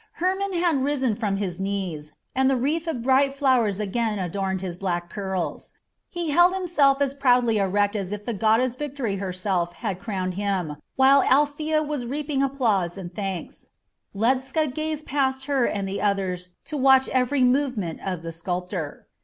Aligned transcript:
Hermon 0.13 0.53
had 0.53 0.77
risen 0.83 1.15
from 1.15 1.37
his 1.37 1.59
knees, 1.59 2.13
and 2.33 2.49
the 2.49 2.55
wreath 2.57 2.87
of 2.87 3.03
bright 3.03 3.37
flowers 3.37 3.79
again 3.79 4.17
adorned 4.17 4.61
his 4.61 4.75
black 4.75 5.11
curls. 5.11 5.73
He 6.09 6.31
held 6.31 6.55
himself 6.55 7.03
as 7.03 7.13
proudly 7.13 7.59
erect 7.59 7.95
as 7.95 8.11
if 8.11 8.25
the 8.25 8.33
goddess 8.33 8.73
of 8.73 8.79
Victory 8.79 9.17
herself 9.17 9.73
had 9.73 9.99
crowned 9.99 10.33
him, 10.33 10.77
while 10.95 11.21
Althea 11.21 11.83
was 11.83 12.07
reaping 12.07 12.41
applause 12.41 12.97
and 12.97 13.13
thanks. 13.13 13.67
Ledscha 14.15 14.73
gazed 14.73 15.05
past 15.05 15.45
her 15.45 15.65
and 15.67 15.87
the 15.87 16.01
others 16.01 16.49
to 16.65 16.77
watch 16.77 17.07
every 17.09 17.43
movement 17.43 17.99
of 18.03 18.23
the 18.23 18.31
sculptor. 18.31 19.05